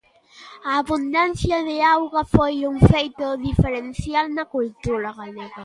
[0.69, 5.59] A abundancia de auga foi un feito diferencial na cultura galega.